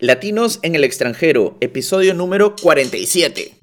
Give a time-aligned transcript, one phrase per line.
[0.00, 3.59] Latinos en el extranjero, episodio número 47.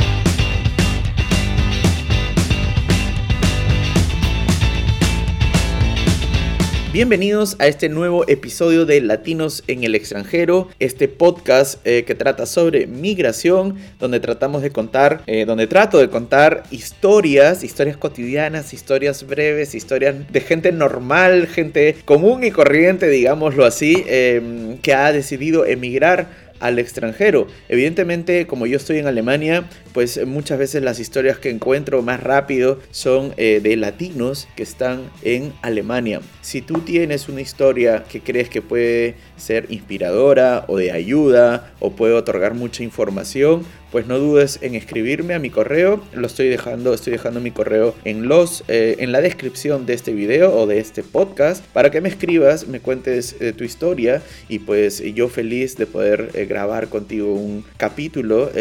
[6.94, 12.46] Bienvenidos a este nuevo episodio de Latinos en el extranjero, este podcast eh, que trata
[12.46, 19.28] sobre migración, donde tratamos de contar, eh, donde trato de contar historias, historias cotidianas, historias
[19.28, 25.66] breves, historias de gente normal, gente común y corriente, digámoslo así, eh, que ha decidido
[25.66, 27.48] emigrar al extranjero.
[27.70, 32.80] Evidentemente, como yo estoy en Alemania, pues muchas veces las historias que encuentro más rápido
[32.92, 36.22] son eh, de latinos que están en Alemania.
[36.42, 41.92] Si tú tienes una historia que crees que puede ser inspiradora o de ayuda o
[41.92, 46.02] puede otorgar mucha información, pues no dudes en escribirme a mi correo.
[46.14, 50.14] Lo estoy dejando, estoy dejando mi correo en los eh, en la descripción de este
[50.14, 54.60] video o de este podcast para que me escribas, me cuentes eh, tu historia y
[54.60, 58.52] pues yo feliz de poder eh, grabar contigo un capítulo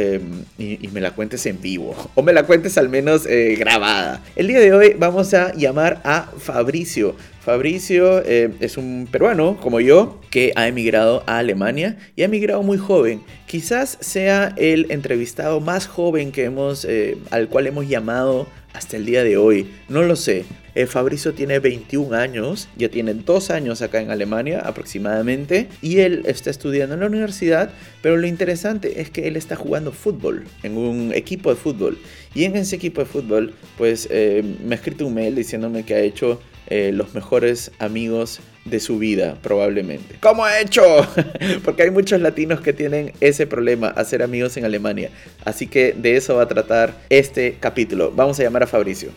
[0.58, 4.22] y, y, me la cuentes en vivo o me la cuentes al menos grabada.
[4.34, 7.14] El día de hoy vamos a llamar a Fabricio.
[7.46, 12.64] Fabricio eh, es un peruano como yo que ha emigrado a Alemania y ha emigrado
[12.64, 13.22] muy joven.
[13.46, 19.06] Quizás sea el entrevistado más joven que hemos, eh, al cual hemos llamado hasta el
[19.06, 19.70] día de hoy.
[19.88, 20.44] No lo sé.
[20.74, 26.24] Eh, Fabricio tiene 21 años, ya tiene dos años acá en Alemania aproximadamente y él
[26.26, 27.70] está estudiando en la universidad,
[28.02, 31.96] pero lo interesante es que él está jugando fútbol en un equipo de fútbol
[32.34, 36.00] y en ese equipo de fútbol pues me ha escrito un mail diciéndome que ha
[36.00, 40.16] hecho eh, los mejores amigos de su vida, probablemente.
[40.20, 40.82] ¿Cómo ha hecho?
[41.64, 45.10] Porque hay muchos latinos que tienen ese problema, hacer amigos en Alemania.
[45.44, 48.12] Así que de eso va a tratar este capítulo.
[48.14, 49.10] Vamos a llamar a Fabricio.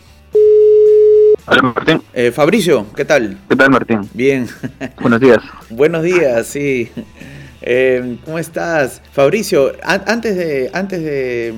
[1.46, 2.02] Hola Martín.
[2.14, 3.36] Eh, Fabricio, ¿qué tal?
[3.48, 4.08] ¿Qué tal Martín?
[4.14, 4.46] Bien.
[5.00, 5.38] Buenos días.
[5.70, 6.88] Buenos días, sí.
[7.62, 9.02] Eh, ¿Cómo estás?
[9.12, 11.52] Fabricio, antes de, antes de,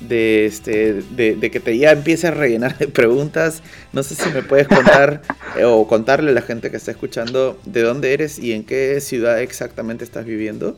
[0.00, 3.62] de, este, de, que te ya empieces a rellenar de preguntas.
[3.92, 5.22] No sé si me puedes contar
[5.56, 9.00] eh, o contarle a la gente que está escuchando de dónde eres y en qué
[9.00, 10.76] ciudad exactamente estás viviendo.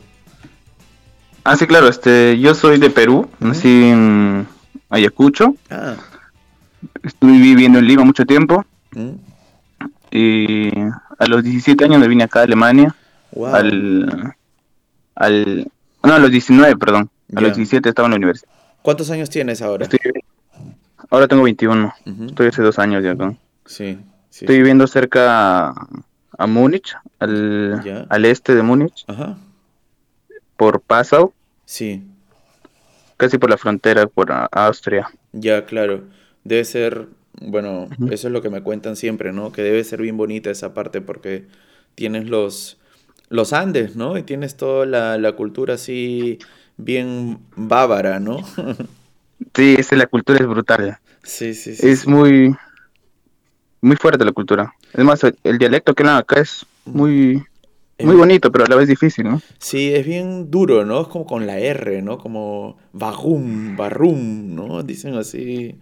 [1.44, 1.88] Ah, sí, claro.
[1.88, 4.46] Este, yo soy de Perú, nací en
[4.90, 5.54] Ayacucho.
[5.70, 5.96] Ah.
[7.02, 8.64] Estuve viviendo en Lima mucho tiempo.
[10.10, 10.70] Y
[11.18, 12.94] a los 17 años me vine acá a Alemania.
[13.52, 14.34] Al,
[15.14, 15.70] al,
[16.02, 17.10] no, a los 19, perdón.
[17.34, 18.52] A los 17 estaba en la universidad.
[18.88, 19.86] ¿Cuántos años tienes ahora?
[21.10, 21.92] ahora tengo 21.
[22.26, 23.34] Estoy hace dos años ya acá.
[23.66, 23.98] Sí,
[24.30, 25.74] Estoy viviendo cerca
[26.38, 29.04] a, Múnich, al, al, este de Múnich.
[29.06, 29.36] Ajá.
[30.56, 31.34] Por Passau.
[31.66, 32.02] Sí.
[33.18, 35.10] Casi por la frontera, por Austria.
[35.32, 36.04] Ya, claro.
[36.44, 37.08] Debe ser,
[37.42, 39.52] bueno, eso es lo que me cuentan siempre, ¿no?
[39.52, 41.44] Que debe ser bien bonita esa parte porque
[41.94, 42.80] tienes los,
[43.28, 44.16] los Andes, ¿no?
[44.16, 46.38] Y tienes toda la, la cultura así
[46.78, 48.38] bien bávara, ¿no?
[49.54, 50.98] sí, es, la cultura es brutal.
[51.22, 51.86] Sí, sí, sí.
[51.86, 52.56] Es muy,
[53.82, 54.72] muy fuerte la cultura.
[54.94, 57.44] Es más, el, dialecto que hablan acá es muy,
[57.98, 59.42] muy bonito, pero a la vez difícil, ¿no?
[59.58, 61.02] Sí, es bien duro, ¿no?
[61.02, 62.16] Es como con la R, ¿no?
[62.18, 64.82] Como bagum, barrum, ¿no?
[64.82, 65.76] Dicen así.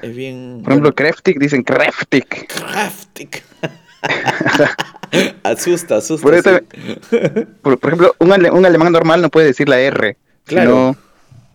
[0.00, 0.60] Es bien.
[0.62, 2.46] Por ejemplo, kreftik dicen kreftik.
[2.46, 3.42] Kreftik.
[5.42, 6.62] asusta, asusta.
[7.62, 10.16] Por, ejemplo, un, un, alemán normal no puede decir la R.
[10.48, 10.96] Claro.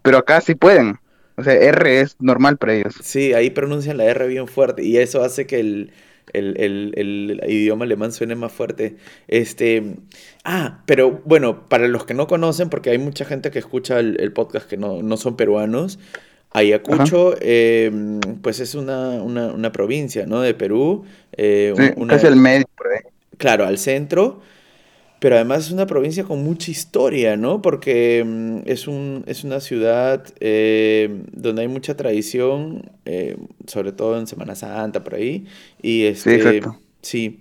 [0.01, 0.99] pero acá sí pueden.
[1.35, 2.95] O sea, R es normal para ellos.
[3.01, 5.91] Sí, ahí pronuncian la R bien fuerte y eso hace que el,
[7.47, 8.97] idioma alemán suene más fuerte.
[9.27, 9.95] Este,
[10.43, 14.31] ah, pero bueno, para los que no conocen, porque hay mucha gente que escucha el,
[14.31, 15.99] podcast que no, son peruanos,
[16.55, 20.39] Ayacucho, em, pues es una, provincia, ¿no?
[20.41, 21.03] De Perú.
[21.35, 21.73] Eh,
[22.07, 22.65] casi el medio,
[23.37, 24.41] Claro, al centro
[25.23, 27.61] pero además es una provincia con mucha historia, ¿no?
[27.61, 34.19] Porque mm, es, un, es una ciudad eh, donde hay mucha tradición, eh, sobre todo
[34.19, 35.45] en Semana Santa, por ahí.
[35.81, 36.69] Y este, sí,
[37.01, 37.39] Sí.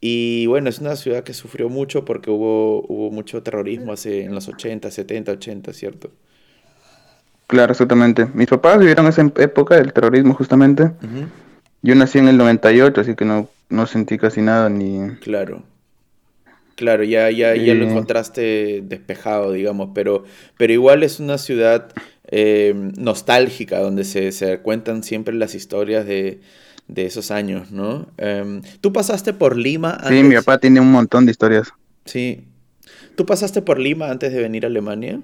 [0.00, 4.32] Y bueno, es una ciudad que sufrió mucho porque hubo, hubo mucho terrorismo hace, en
[4.32, 6.12] los 80, 70, 80, ¿cierto?
[7.48, 8.28] Claro, exactamente.
[8.32, 10.92] Mis papás vivieron esa época del terrorismo justamente.
[11.82, 15.16] Yo nací en el 98, así que no, no sentí casi nada ni...
[15.16, 15.64] Claro.
[16.84, 20.24] Claro, ya, ya, ya lo encontraste despejado, digamos, pero,
[20.58, 21.88] pero igual es una ciudad
[22.26, 26.42] eh, nostálgica donde se, se, cuentan siempre las historias de,
[26.86, 28.08] de esos años, ¿no?
[28.18, 29.92] Em, ¿Tú pasaste por Lima?
[29.92, 30.10] Antes?
[30.10, 31.72] Sí, mi papá tiene un montón de historias.
[32.04, 32.44] Sí.
[33.16, 35.22] ¿Tú pasaste por Lima antes de venir a Alemania?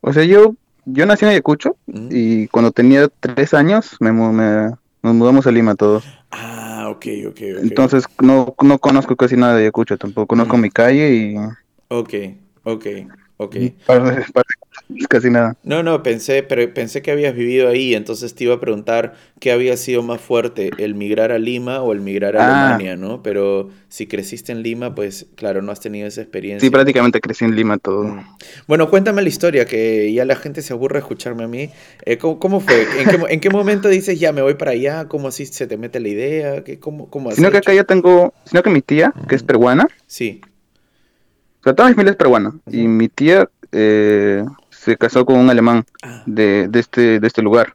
[0.00, 4.72] O sea, yo, yo nací en Ayacucho y cuando tenía tres años me, me,
[5.04, 6.02] nos mudamos a Lima todos.
[6.32, 6.59] Ah,
[6.90, 7.62] ok, ok, ok.
[7.62, 10.28] Entonces no, no conozco casi nada de Ayacucho tampoco.
[10.28, 11.36] Conozco mi calle y...
[11.88, 12.14] Ok,
[12.64, 12.86] ok,
[13.38, 13.56] ok.
[15.08, 15.56] casi nada.
[15.62, 19.52] No, no, pensé, pero pensé que habías vivido ahí, entonces te iba a preguntar qué
[19.52, 22.68] había sido más fuerte, el migrar a Lima o el migrar a ah.
[22.68, 23.22] Alemania, ¿no?
[23.22, 26.66] Pero si creciste en Lima, pues claro, no has tenido esa experiencia.
[26.66, 28.04] Sí, prácticamente crecí en Lima todo.
[28.04, 28.24] Mm.
[28.66, 31.70] Bueno, cuéntame la historia, que ya la gente se aburre de escucharme a mí.
[32.04, 32.86] Eh, ¿cómo, fue?
[33.28, 35.08] ¿En qué, momento dices ya me voy para allá?
[35.08, 36.64] ¿Cómo así se te mete la idea?
[36.64, 39.86] ¿Qué, cómo, cómo sino que acá ya tengo, sino que mi tía, que es peruana.
[40.06, 40.40] Sí.
[41.62, 42.54] Pero toda mi familia es peruana.
[42.70, 44.44] Y mi tía eh,
[44.80, 46.22] se casó con un alemán ah.
[46.24, 47.74] de, de, este, de este lugar.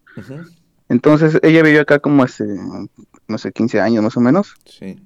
[0.89, 2.45] Entonces ella vivió acá como hace,
[3.27, 4.55] no sé, 15 años más o menos.
[4.65, 4.99] Sí.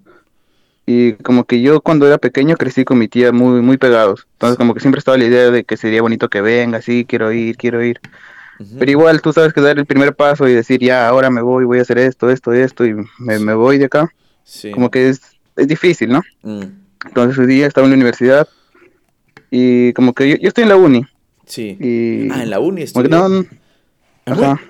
[0.86, 4.28] Y como que yo cuando era pequeño crecí con mi tía muy, muy pegados.
[4.34, 7.34] Entonces como que siempre estaba la idea de que sería bonito que venga, sí, quiero
[7.34, 8.00] ir, quiero ir.
[8.78, 11.63] Pero igual tú sabes que dar el primer paso y decir, ya, ahora me voy,
[11.63, 14.13] voy a hacer esto, esto, esto, y me, me voy de acá.
[14.44, 14.72] Sí.
[14.72, 15.22] Como que es,
[15.56, 16.22] es difícil, ¿no?
[16.44, 16.63] Mm.
[17.06, 18.48] Entonces ese día estaba en la universidad
[19.50, 21.06] y como que yo, yo estoy en la uni.
[21.50, 21.78] Sí.
[22.31, 23.10] ah, en la uni estoy.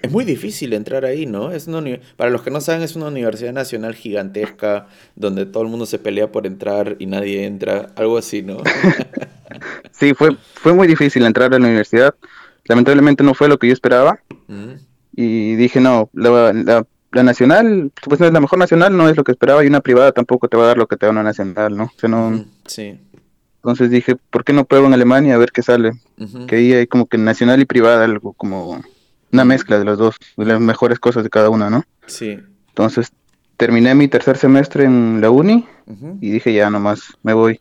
[0.01, 1.51] es, muy, difícil entrar ahí, ¿no?
[1.51, 1.69] Es
[2.15, 5.99] para los que no saben, es una universidad nacional gigantesca donde todo el mundo se
[5.99, 8.63] pelea por entrar y nadie entra, algo así, ¿no?
[9.91, 12.15] sí, fue, fue muy difícil entrar a la universidad.
[12.65, 14.19] Lamentablemente no fue lo que yo esperaba.
[14.47, 14.75] Mm.
[15.15, 16.53] Y dije, no, la,
[17.11, 20.13] la, nacional, pues es la mejor nacional, no es lo que esperaba, y una privada
[20.13, 21.85] tampoco te va a dar lo que te da una nacional, ¿no?
[21.85, 22.29] O sea, no...
[22.29, 22.97] Mm, sí.
[23.63, 25.91] Entonces dije, ¿por qué no pruebo en Alemania a ver qué sale?
[26.47, 28.81] Que ahí hay como que nacional y privada, algo como
[29.31, 31.83] una mezcla de las dos, de las mejores cosas de cada una, ¿no?
[32.07, 32.39] Sí.
[32.69, 33.11] Entonces
[33.57, 35.67] terminé mi tercer semestre en la uni
[36.21, 37.59] y dije, ya nomás, me voy.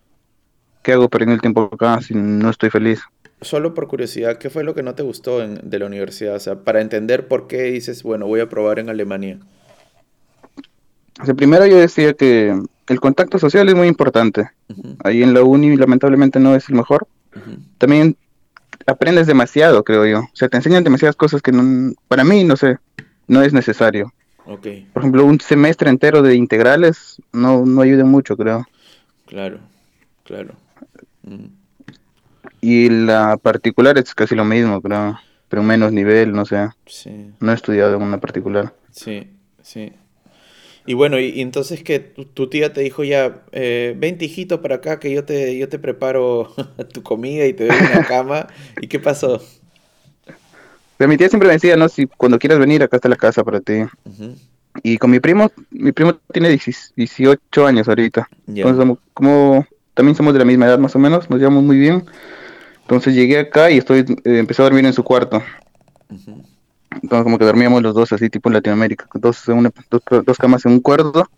[0.82, 3.00] ¿Qué hago perdiendo el tiempo acá si no estoy feliz?
[3.40, 6.36] Solo por curiosidad, ¿qué fue lo que no te gustó de la universidad?
[6.36, 9.38] O sea, para entender por qué dices, bueno, voy a probar en Alemania.
[11.20, 12.56] O sea, primero yo decía que
[12.88, 14.50] el contacto social es muy importante.
[15.04, 17.06] Ahí en la uni lamentablemente no es el mejor.
[17.78, 18.16] También
[18.86, 20.20] aprendes demasiado, creo yo.
[20.20, 21.52] O sea, te enseñan demasiadas cosas que
[22.08, 22.78] para mí, no sé,
[23.26, 24.12] no es necesario.
[24.46, 24.88] Okay.
[24.92, 28.66] Por ejemplo, un semestre entero de integrales no, no ayuda mucho, creo.
[29.26, 29.58] Claro,
[30.24, 30.54] claro.
[32.60, 35.18] Y la particular es casi lo mismo, creo.
[35.50, 36.68] Pero menos nivel, no sé.
[36.86, 37.30] Sí.
[37.40, 38.74] No he estudiado en una particular.
[38.90, 39.28] Sí,
[39.62, 39.92] sí.
[40.88, 44.98] Y bueno, y, entonces que tu, tía te dijo ya, eh, ven hijito para acá
[44.98, 46.54] que yo te, yo te preparo
[46.94, 48.46] tu comida y te doy una cama.
[48.80, 49.42] ¿Y qué pasó?
[50.96, 53.44] Pero mi tía siempre me decía, no, si cuando quieras venir, acá está la casa
[53.44, 53.82] para ti.
[54.82, 58.26] Y con mi primo, mi primo tiene 18 años ahorita.
[58.46, 62.06] Entonces, como también somos de la misma edad más o menos, nos llevamos muy bien.
[62.80, 65.42] Entonces llegué acá y estoy eh, empecé a dormir en su cuarto.
[66.90, 70.80] Entonces como que dormíamos los dos así tipo en Latinoamérica, dos, dos, camas en un
[70.80, 71.28] cuarto.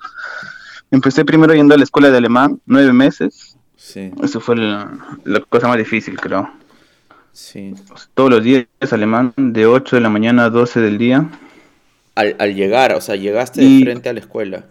[0.91, 3.56] Empecé primero yendo a la escuela de alemán, nueve meses.
[3.76, 4.12] Sí.
[4.23, 4.91] Eso fue la,
[5.49, 6.50] cosa más difícil, creo.
[7.33, 7.75] Sí.
[8.14, 11.28] Todos los días alemán, de 8 de la mañana a 12 del día.
[12.14, 14.64] Al, al llegar, o sea, llegaste de frente a la escuela.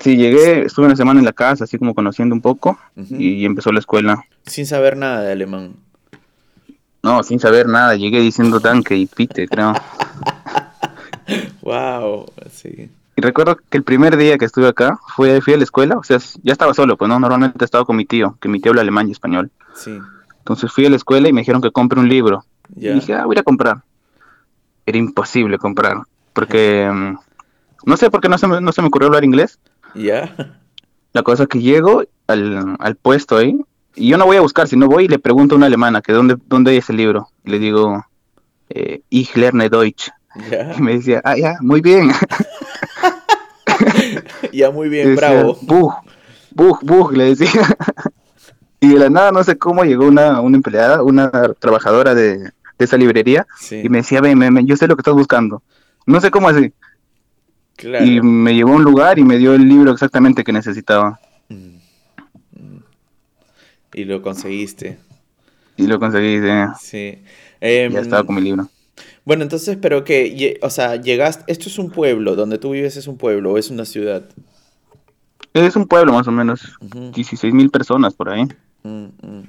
[0.00, 3.72] Sí, llegué, estuve una semana en la casa, así como conociendo un poco, y empezó
[3.72, 4.24] la escuela.
[4.46, 5.76] Sin saber nada de alemán.
[7.02, 9.72] No, sin saber nada, llegué diciendo tanque y pite, creo.
[11.62, 12.90] wow, sí.
[13.16, 16.04] Y recuerdo que el primer día que estuve acá, fui, fui a la escuela, o
[16.04, 18.70] sea, ya estaba solo, pues no, normalmente he estado con mi tío, que mi tío
[18.70, 19.50] habla alemán y español.
[19.74, 19.98] Sí.
[20.38, 22.44] Entonces fui a la escuela y me dijeron que compre un libro.
[22.76, 23.82] Y dije, ah, voy a comprar.
[24.86, 25.98] Era imposible comprar,
[26.32, 27.16] porque mm,
[27.84, 29.58] no sé por qué no se me, no se me ocurrió hablar inglés.
[29.94, 30.34] Ya.
[31.12, 33.60] La cosa es que llego al, al puesto ahí
[33.94, 36.12] y yo no voy a buscar, sino voy y le pregunto a una alemana que
[36.12, 37.28] dónde, dónde hay ese libro.
[37.44, 38.04] Y le digo,
[38.70, 40.10] eh, Ich lerne Deutsch.
[40.78, 42.10] Y me decía, ah, ya, muy bien.
[44.52, 45.58] ya, muy bien, bravo.
[45.62, 45.94] Bug,
[46.54, 47.50] bug, bug, le decía.
[48.80, 52.96] y de la nada, no sé cómo, llegó una, una empleada, una trabajadora de, esa
[52.96, 53.46] librería.
[53.70, 55.62] Y me decía, ven, ven, yo sé lo que estás buscando.
[56.06, 56.72] No sé cómo así.
[57.78, 61.20] Y me llevó a un lugar y me dio el libro exactamente que necesitaba.
[61.48, 61.81] Mm.
[63.92, 64.98] Y lo conseguiste.
[65.76, 66.66] Y lo conseguiste.
[66.80, 67.22] Sí.
[67.60, 68.68] ya em, estaba con mi libro.
[69.24, 73.06] Bueno, entonces, pero que, o sea, llegaste, esto es un pueblo, donde tú vives es
[73.06, 74.24] un pueblo o es una ciudad.
[75.54, 78.48] Es un pueblo más o menos, 16 mil personas por ahí.
[78.82, 79.42] Mm, mm.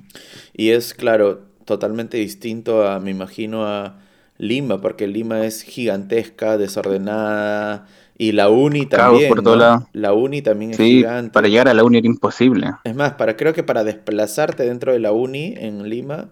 [0.54, 4.00] Y es, claro, totalmente distinto a, me imagino, a
[4.38, 9.30] Lima, porque Lima es gigantesca, desordenada, y la uni también.
[9.30, 9.88] por todo lado.
[9.94, 12.72] La uni también es sí, Para llegar a la uni era imposible.
[12.84, 16.30] Es más, para, creo que para desplazarte dentro de la uni en Lima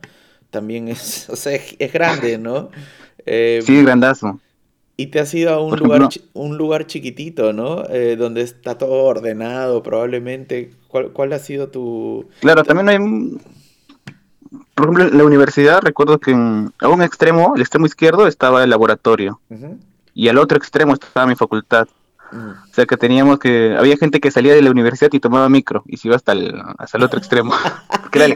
[0.49, 2.69] también es, o sea, es, grande, ¿no?
[3.25, 4.39] Eh, sí, grandazo.
[4.97, 7.85] Y te has ido a un, lugar, un lugar chiquitito, ¿no?
[7.89, 10.71] Eh, donde está todo ordenado, probablemente.
[10.89, 12.27] ¿Cuál, ¿Cuál, ha sido tu...?
[12.41, 12.97] Claro, también hay...
[14.75, 18.63] Por ejemplo, en la universidad recuerdo que en, a un extremo, el extremo izquierdo, estaba
[18.63, 19.39] el laboratorio
[20.13, 21.87] y al otro extremo estaba mi facultad.
[22.33, 25.83] O sea que teníamos que, había gente que salía de la universidad y tomaba micro
[25.85, 27.53] y se iba hasta el, hasta el otro extremo,
[28.13, 28.27] era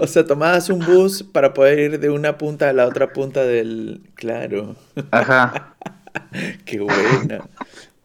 [0.00, 3.44] O sea, tomabas un bus para poder ir de una punta a la otra punta
[3.44, 4.02] del...
[4.14, 4.74] Claro.
[5.12, 5.76] Ajá.
[6.64, 7.44] Qué buena.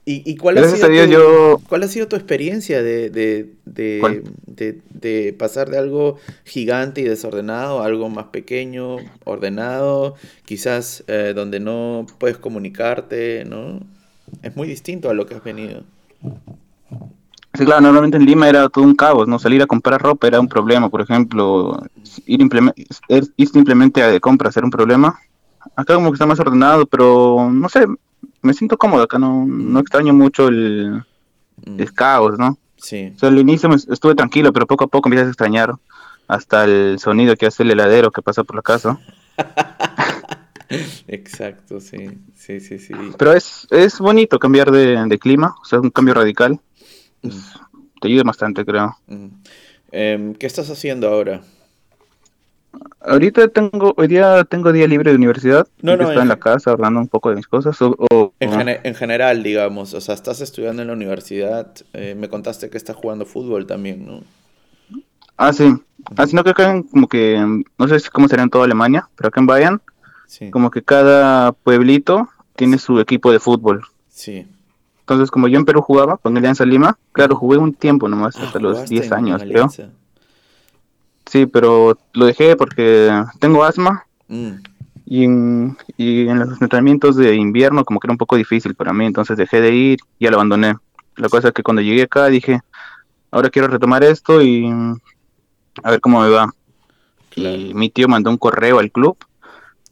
[0.06, 5.70] ¿Y, cuál, ha sido tu, cuál ha sido tu experiencia de, de, de, de, pasar
[5.70, 12.38] de algo gigante y desordenado a algo más pequeño, ordenado, quizás eh, donde no puedes
[12.38, 13.80] comunicarte, ¿no?
[14.42, 15.84] Es muy distinto a lo que has venido.
[17.54, 19.40] Sí, claro, normalmente en Lima era todo un caos, ¿no?
[19.40, 21.82] Salir a comprar ropa era un problema, por ejemplo,
[22.26, 22.42] ir,
[23.38, 25.18] ir simplemente a compras era un problema.
[25.78, 27.86] Acá como que está más ordenado, pero no sé,
[28.44, 31.04] me siento cómodo acá, no, no extraño mucho el,
[31.66, 31.80] mm.
[31.80, 32.58] el caos, ¿no?
[32.78, 33.14] Sí.
[33.16, 35.74] O sea, al inicio estuve tranquilo, pero poco a poco empiezas a extrañar
[36.28, 39.00] hasta el sonido que hace el heladero que pasa por la casa.
[41.08, 42.94] Exacto, sí, sí, sí, sí.
[43.18, 46.60] Pero es, es bonito cambiar de, de clima, o sea, un cambio radical.
[47.22, 47.30] Mm.
[48.02, 48.98] te ayuda bastante, creo.
[49.08, 49.28] Mm.
[49.92, 51.42] Em, ¿Qué estás haciendo ahora?
[53.02, 55.68] Ahorita tengo, hoy día tengo día libre de universidad.
[55.82, 56.04] No, no.
[56.04, 57.78] Estoy en, la casa hablando un poco de mis cosas.
[57.82, 61.68] O, en, general, digamos, o sea, estás estudiando en la universidad.
[61.94, 64.22] Eh, me contaste que estás jugando fútbol también, ¿no?
[65.38, 65.74] Ah, sí.
[66.16, 69.30] Así ah, no que acá como que, no sé cómo será en toda Alemania, pero
[69.30, 69.82] acá en Bayern,
[70.52, 73.86] como que cada pueblito tiene su equipo de fútbol.
[74.10, 74.48] Sí.
[75.02, 78.44] Entonces, como yo en Perú jugaba con Alianza Lima, claro, jugué un tiempo nomás, ah,
[78.46, 79.70] hasta los 10 años, creo.
[81.26, 84.52] Sí, pero lo dejé porque tengo asma mm.
[85.06, 88.94] y, en, y en los entrenamientos de invierno como que era un poco difícil para
[88.94, 90.76] mí, entonces dejé de ir y ya lo abandoné.
[91.16, 92.62] La cosa es que cuando llegué acá dije,
[93.32, 94.70] ahora quiero retomar esto y
[95.84, 96.54] a ver cómo me va.
[97.36, 99.18] Y mi tío mandó un correo al club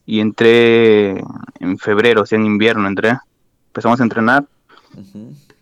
[0.05, 1.11] y entré
[1.59, 3.17] en febrero, o sea, en invierno entré.
[3.67, 4.45] Empezamos a entrenar.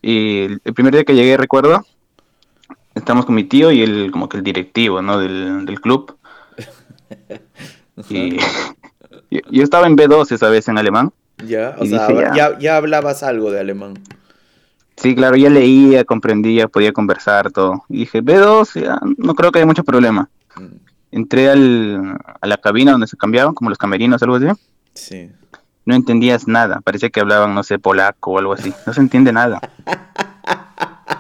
[0.02, 1.86] Y el primer día que llegué, recuerdo,
[3.00, 5.20] estamos con mi tío y el como que el directivo, ¿no?
[5.20, 6.16] Del, club.
[8.10, 8.38] y
[9.32, 11.12] yo, estaba en B2 esa vez en alemán.
[11.46, 13.94] Ya, o sea, ya, ya, hablabas algo de alemán.
[14.98, 17.86] Sí, claro, ya leía, comprendía, podía conversar, todo.
[17.88, 20.30] Y dije, B2, ya, no creo que haya mucho problema.
[20.58, 20.66] Mm.
[21.12, 24.48] Entré al, a la cabina donde se cambiaban, como los camerinos, algo así.
[24.94, 25.32] Sí.
[25.86, 28.74] No entendías nada, parecía que hablaban, no sé, polaco o algo así.
[28.86, 29.62] No se entiende nada.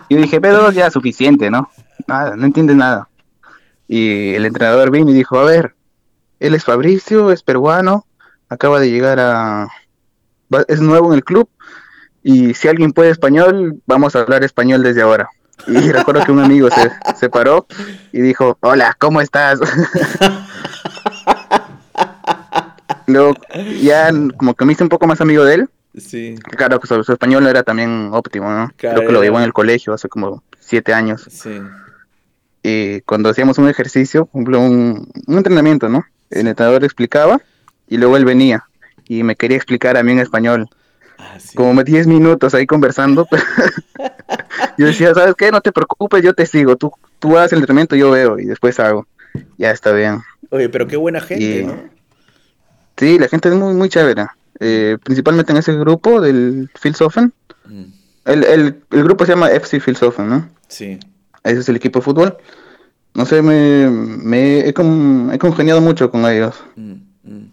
[0.10, 1.70] Yo dije, pero ya suficiente, ¿no?
[2.08, 3.10] Nada, no entiende nada.
[3.88, 5.75] Y el entrenador vino y dijo, a ver,
[6.39, 8.06] él es Fabricio, es peruano,
[8.50, 9.68] acaba de llegar a...
[10.68, 11.50] es nuevo en el club
[12.24, 15.30] y si alguien puede español, vamos a hablar español desde ahora.
[15.68, 17.68] Y recuerdo que un amigo se, se paró
[18.12, 19.60] y dijo, hola, ¿cómo estás?
[23.08, 23.34] Luego
[23.82, 26.36] ya como que me hice un poco más amigo de él Sí.
[26.56, 28.72] Claro, pues su, español era también óptimo, ¿no?
[28.77, 31.25] Creo que lo llevó en el colegio hace como siete años.
[31.29, 31.60] Sí.
[32.63, 36.06] Y cuando hacíamos un ejercicio, un, entrenamiento, ¿no?
[36.29, 37.39] El entrenador explicaba
[37.88, 38.65] y luego él venía
[39.08, 40.68] y me quería explicar a mí en español.
[41.18, 43.27] Ah, como 10 minutos ahí conversando.
[44.77, 45.51] yo decía, ¿sabes qué?
[45.51, 46.75] No te preocupes, yo te sigo.
[46.75, 49.06] Tú, tú haces el entrenamiento, yo veo y después hago.
[49.58, 50.22] Ya está bien.
[50.50, 52.00] Oye, pero qué buena gente, ¿no?
[52.98, 54.27] Sí, la gente es muy, muy chévere.
[54.60, 57.34] Eh, principalmente en ese grupo del Filsofen.
[57.66, 57.84] Mm.
[58.25, 60.50] El, el, el, grupo se llama FC Filsofen, ¿no?
[60.68, 61.00] Sí.
[61.44, 62.38] Ese es el equipo de fútbol.
[63.13, 66.56] No sé, me, me he, con, he congeniado mucho con ellos.
[66.75, 67.51] Mm, mm,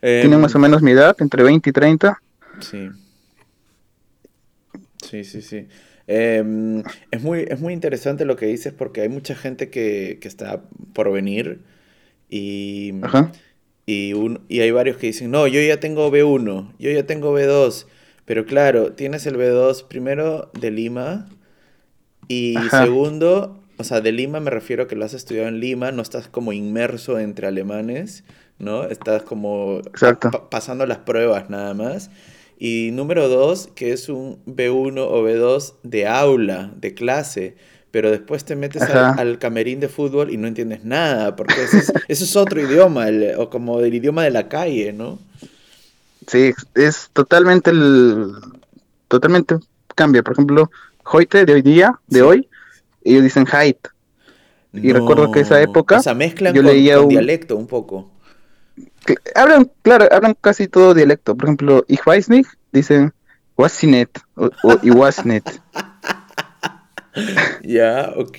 [0.00, 2.20] Tienen em, más o menos mi edad, entre 20 y 30.
[2.60, 2.90] Sí.
[5.02, 5.68] Sí, sí, sí.
[6.06, 10.28] Em, es, muy, es muy interesante lo que dices porque hay mucha gente que, que
[10.28, 11.60] está por venir
[12.28, 13.32] y, Ajá.
[13.86, 17.38] Y, un, y hay varios que dicen, no, yo ya tengo B1, yo ya tengo
[17.38, 17.86] B2.
[18.24, 21.26] Pero claro, tienes el B2 primero de Lima
[22.28, 25.92] y segundo, o sea, de Lima me refiero a que lo has estudiado en Lima,
[25.92, 28.24] no estás como inmerso entre alemanes,
[28.58, 28.84] ¿no?
[28.84, 29.82] Estás como
[30.50, 32.10] pasando las pruebas nada más.
[32.58, 37.56] Y número dos, que es un B1 o B2 de aula, de clase.
[37.94, 42.34] Pero después te metes al, camerín de fútbol y no entiendes nada, porque eso es,
[42.34, 43.06] otro idioma,
[43.38, 45.20] o como el idioma de la calle, ¿no?
[46.26, 48.32] Sí, es totalmente el.
[49.06, 49.58] Totalmente
[49.94, 50.24] cambia.
[50.24, 50.72] Por ejemplo,
[51.04, 52.48] Hoite de hoy día, de hoy,
[53.04, 53.78] ellos dicen height.
[54.72, 56.00] Y recuerdo que esa época.
[56.00, 57.10] O sea, mezclan yo con, leía un...
[57.10, 58.10] dialecto un poco.
[59.36, 61.36] Hablan, claro, hablan casi todo dialecto.
[61.36, 63.14] Por ejemplo, ich weiß nicht, dicen
[63.56, 64.78] wasinet o, o.
[67.62, 68.38] ya, ok.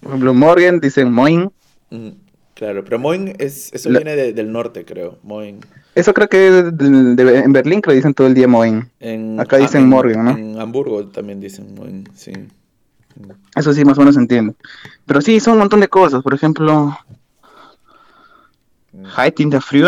[0.00, 1.50] Por ejemplo, Morgan dicen moin.
[1.90, 2.10] Mm,
[2.54, 5.18] claro, pero moin es, eso viene del norte, creo.
[5.22, 5.60] Moin.
[5.94, 8.90] Eso creo que en Berlín que lo dicen todo el día moin.
[9.38, 10.30] Acá dicen ah, Morgan, ¿no?
[10.30, 12.32] En Hamburgo también dicen moin, sí.
[13.54, 14.54] Eso sí, más o menos entiendo.
[15.06, 16.22] Pero sí, son un montón de cosas.
[16.22, 16.96] Por ejemplo,
[19.16, 19.86] Heute in der Früh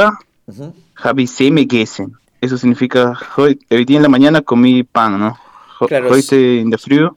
[0.97, 2.17] habe ich gegessen.
[2.41, 5.39] Eso significa, hoy, hoy día en la mañana comí pan, ¿no?
[5.87, 7.09] Claro, Heute in der Früh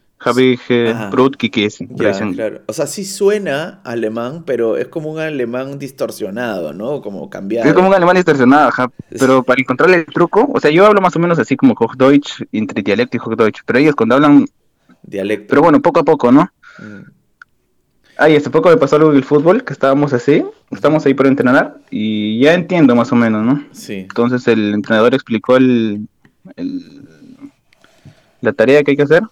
[0.69, 1.89] eh, Brot gegessen.
[1.95, 2.61] Ya, claro.
[2.67, 7.01] O sea, sí suena alemán, pero es como un alemán distorsionado, ¿no?
[7.01, 7.67] Como cambiado.
[7.67, 8.91] Es como un alemán distorsionado, ajá.
[9.09, 12.43] Pero para encontrarle el truco, o sea, yo hablo más o menos así como Hochdeutsch,
[12.51, 14.45] entre dialecto y Hochdeutsch, pero ellos cuando hablan...
[15.03, 15.47] Dialecto.
[15.49, 16.49] Pero bueno, poco a poco, ¿no?
[16.79, 17.21] Mm.
[18.17, 21.77] Ay, hace poco me pasó algo del fútbol, que estábamos así, estamos ahí para entrenar,
[21.89, 23.63] y ya entiendo más o menos, ¿no?
[23.71, 23.95] Sí.
[23.95, 26.07] Entonces el entrenador explicó el,
[28.41, 29.23] la tarea que hay que hacer,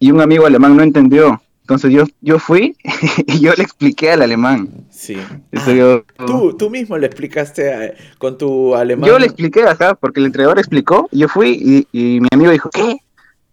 [0.00, 1.40] y un amigo alemán no entendió.
[1.60, 2.76] Entonces yo, yo fui
[3.28, 4.68] y yo le expliqué al alemán.
[4.90, 5.16] Sí.
[5.54, 9.08] Ah, tú, tú mismo le explicaste con tu alemán.
[9.08, 12.70] Yo le expliqué acá, porque el entrenador explicó, yo fui y, y mi amigo dijo,
[12.70, 12.96] ¿qué?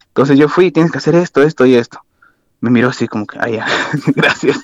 [0.07, 2.01] Entonces yo fui, tienes que hacer esto, esto y esto
[2.59, 3.59] me miró así como que, ay,
[4.15, 4.59] gracias.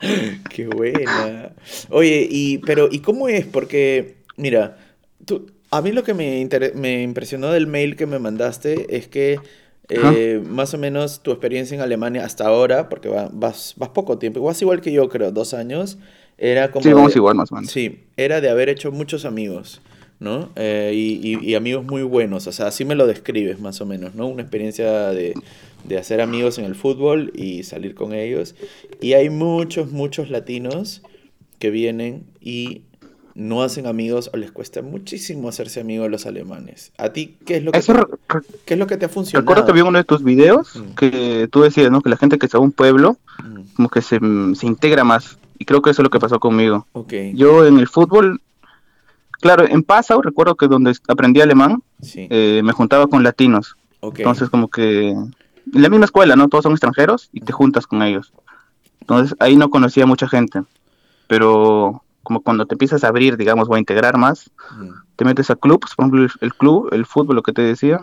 [0.50, 1.50] Qué buena.
[1.90, 3.46] Oye, y, pero, ¿y cómo es?
[3.46, 4.78] Porque, mira,
[5.24, 9.40] tú, a mí lo que me, me impresionó del mail que me mandaste es que
[9.88, 14.40] eh, más o menos tu experiencia en Alemania hasta ahora, porque vas, vas poco tiempo,
[14.40, 15.98] vas igual que yo, creo, dos años,
[16.36, 16.82] era como...
[16.82, 17.70] Sí, vamos igual más o menos.
[17.70, 19.80] Sí, era de haber hecho muchos amigos.
[20.20, 20.50] ¿no?
[20.56, 24.16] Eh, y, y, amigos muy buenos, o sea, así me lo describes más o menos,
[24.16, 24.26] ¿no?
[24.26, 25.32] Una experiencia de,
[25.84, 28.56] de hacer amigos en el fútbol y salir con ellos.
[29.00, 31.02] Y hay muchos, muchos latinos
[31.58, 32.82] que vienen y
[33.38, 36.90] no hacen amigos o les cuesta muchísimo hacerse amigos de los alemanes.
[36.98, 37.92] ¿A ti qué es lo que, te,
[38.64, 39.42] ¿qué es lo que te ha funcionado?
[39.42, 40.94] Recuerdo que vi uno de tus videos mm.
[40.96, 42.02] que tú decías, ¿no?
[42.02, 43.60] Que la gente que está en un pueblo mm.
[43.76, 44.18] como que se,
[44.54, 45.38] se, integra más.
[45.56, 46.88] Y creo que eso es lo que pasó conmigo.
[46.92, 47.32] Okay.
[47.36, 48.40] Yo en el fútbol,
[49.40, 51.80] claro, en Passau recuerdo que donde aprendí alemán,
[52.16, 53.76] eh, me juntaba con latinos.
[54.02, 55.32] Entonces como que en
[55.72, 56.48] la misma escuela, ¿no?
[56.48, 58.32] Todos son extranjeros y te juntas con ellos.
[59.00, 60.62] Entonces ahí no conocía mucha gente,
[61.28, 64.50] pero como cuando te empiezas a abrir, digamos, o a integrar más,
[65.16, 68.02] te metes a clubs, por ejemplo, el, club, el fútbol, lo que te decía.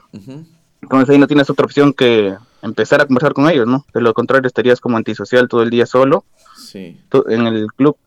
[0.82, 3.86] Entonces ahí no tienes otra opción que empezar a conversar con ellos, ¿no?
[3.94, 6.26] De lo contrario estarías como antisocial todo el día solo.
[6.58, 7.00] Sí.
[7.28, 7.98] En el club.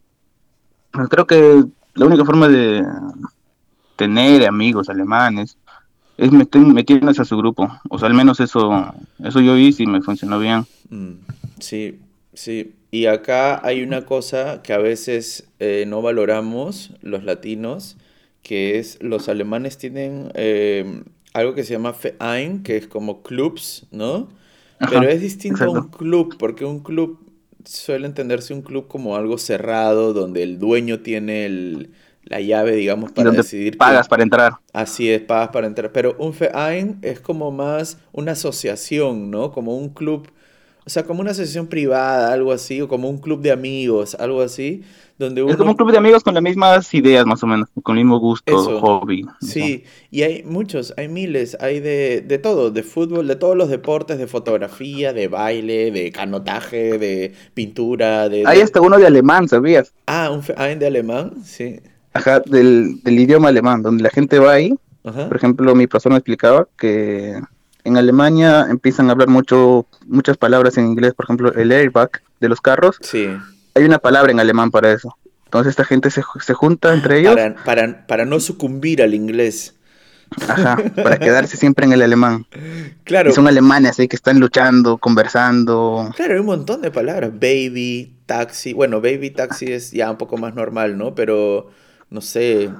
[1.08, 1.62] Creo que
[1.94, 2.84] la única forma de
[3.94, 5.56] tener amigos alemanes
[6.16, 7.68] es metiéndose a su grupo.
[7.88, 10.66] O sea, al menos eso, eso yo hice y me funcionó bien.
[10.90, 11.12] Mm,
[11.60, 12.00] sí,
[12.38, 12.74] sí.
[12.90, 17.96] Y acá hay una cosa que a veces eh, no valoramos los latinos,
[18.42, 21.02] que es los alemanes tienen eh,
[21.34, 24.28] algo que se llama Verein, que es como clubs, ¿no?
[24.78, 27.18] Pero es distinto a un club, porque un club
[27.64, 31.90] suele entenderse un club como algo cerrado, donde el dueño tiene el,
[32.24, 33.76] la llave, digamos, para decidir.
[33.76, 34.52] Pagas para entrar.
[34.72, 35.92] Así es, pagas para entrar.
[35.92, 39.50] Pero un Verein es como más una asociación, ¿no?
[39.52, 40.30] Como un club,
[40.88, 44.40] o sea, como una asociación privada, algo así, o como un club de amigos, algo
[44.40, 44.82] así,
[45.18, 47.98] donde Es como un club de amigos con las mismas ideas, más o menos, con
[47.98, 49.26] el mismo gusto, hobby.
[49.40, 53.68] Sí, y hay muchos, hay miles, hay de, de todo, de fútbol, de todos los
[53.68, 58.44] deportes, de fotografía, de baile, de canotaje, de pintura, de...
[58.46, 59.92] Hay hasta uno de alemán, ¿sabías?
[60.06, 61.80] Ah, un Verein de alemán, sí
[62.46, 64.74] del, idioma alemán, donde la gente va ahí.
[65.02, 67.40] Por ejemplo, mi me explicaba que
[67.88, 72.48] en Alemania empiezan a hablar mucho muchas palabras en inglés, por ejemplo, el airbag de
[72.48, 72.96] los carros.
[73.00, 73.28] Sí.
[73.74, 75.16] Hay una palabra en alemán para eso.
[75.44, 77.34] Entonces esta gente se, se junta entre ellos.
[77.34, 79.74] Para, para, para no sucumbir al inglés.
[80.46, 82.46] Ajá, para quedarse siempre en el alemán.
[83.04, 83.30] Claro.
[83.30, 86.10] Y son alemanes ahí que están luchando, conversando.
[86.14, 87.32] Claro, hay un montón de palabras.
[87.32, 88.74] Baby, taxi.
[88.74, 91.14] Bueno, baby, taxi es ya un poco más normal, ¿no?
[91.14, 91.70] Pero
[92.10, 92.70] no sé,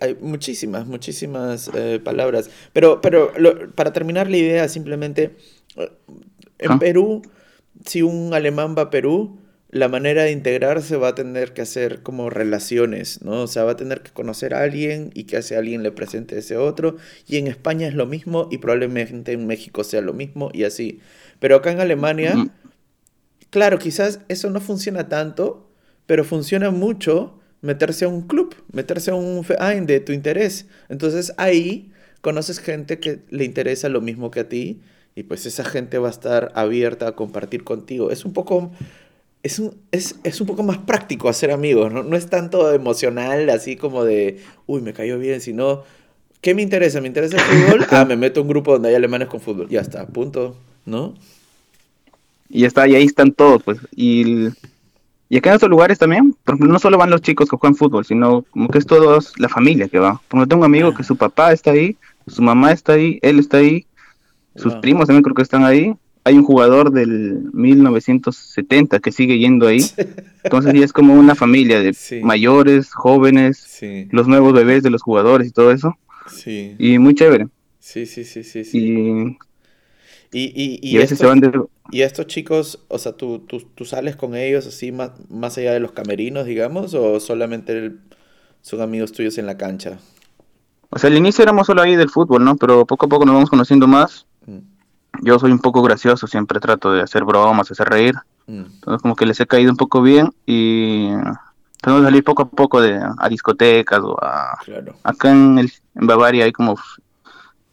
[0.00, 2.50] hay muchísimas, muchísimas eh, palabras.
[2.72, 3.32] Pero, pero
[3.74, 5.36] para terminar la idea, simplemente,
[5.76, 5.90] eh,
[6.58, 6.78] en ah.
[6.78, 7.22] Perú,
[7.84, 9.38] si un alemán va a Perú,
[9.70, 13.42] la manera de integrarse va a tener que hacer como relaciones, ¿no?
[13.42, 16.36] O sea, va a tener que conocer a alguien y que ese alguien le presente
[16.36, 16.96] a ese otro.
[17.26, 21.00] Y en España es lo mismo y probablemente en México sea lo mismo y así.
[21.40, 22.48] Pero acá en Alemania,
[23.50, 25.68] claro, quizás eso no funciona tanto,
[26.06, 30.66] pero funciona mucho meterse a un club, meterse a un verein de tu interés.
[30.88, 34.80] Entonces ahí conoces gente que le interesa lo mismo que a ti
[35.14, 38.10] y pues esa gente va a estar abierta a compartir contigo.
[38.10, 38.72] Es un poco
[39.46, 42.02] es un, es, es un poco más práctico hacer amigos, ¿no?
[42.02, 45.84] No es tanto emocional, así como de, uy, me cayó bien, sino,
[46.40, 47.00] ¿qué me interesa?
[47.00, 47.86] ¿Me interesa el fútbol?
[47.90, 49.68] Ah, me meto a un grupo donde hay alemanes con fútbol.
[49.68, 51.14] Ya está, punto, ¿no?
[52.48, 53.78] Y ya está, y ahí están todos, pues.
[53.94, 54.48] Y,
[55.28, 57.74] y acá en estos lugares también, por ejemplo, no solo van los chicos que juegan
[57.74, 60.20] fútbol, sino como que es toda la familia que va.
[60.28, 63.58] Porque tengo un amigo que su papá está ahí, su mamá está ahí, él está
[63.58, 63.86] ahí,
[64.54, 69.66] sus primos también creo que están ahí, hay un jugador del 1970 que sigue yendo
[69.66, 69.80] ahí.
[70.44, 75.48] Entonces ya es como una familia de mayores, jóvenes, los nuevos bebés de los jugadores
[75.48, 75.96] y todo eso.
[76.28, 76.74] Sí.
[76.78, 77.48] Y muy chévere.
[77.80, 78.64] Sí, sí, sí, sí.
[78.64, 78.78] sí.
[78.78, 79.38] Y,
[80.32, 81.52] y, veces se van de...
[81.90, 85.72] ¿Y estos chicos, o sea, ¿tú, tú, tú sales con ellos así más, más allá
[85.72, 87.92] de los camerinos, digamos, o solamente
[88.60, 89.98] son amigos tuyos en la cancha?
[90.90, 92.56] O sea, al inicio éramos solo ahí del fútbol, ¿no?
[92.56, 94.26] Pero poco a poco nos vamos conociendo más.
[94.46, 94.76] Mm
[95.22, 98.14] yo soy un poco gracioso, siempre trato de hacer bromas, hacer reír.
[98.46, 98.64] Mm.
[98.74, 101.08] Entonces como que les he caído un poco bien y
[101.82, 104.58] que salir poco a poco de, a discotecas o a...
[105.04, 106.76] Acá en, el, en Bavaria hay como,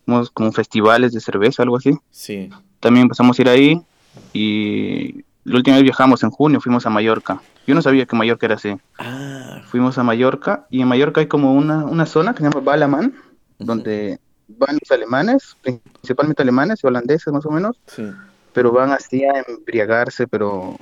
[0.06, 1.98] como, festivales de cerveza, algo así.
[2.12, 2.50] Sí.
[2.80, 3.82] También empezamos a ir ahí
[4.34, 7.42] y la última vez viajamos en junio, fuimos a Mallorca.
[7.66, 8.76] Yo no sabía que Mallorca era así.
[9.00, 9.62] Ah.
[9.68, 13.14] Fuimos a Mallorca y en Mallorca hay como una, una zona que se llama Balaman,
[13.60, 17.78] donde van los alemanes, principalmente alemanes y holandeses más o menos,
[18.54, 20.78] pero van así a embriagarse, pero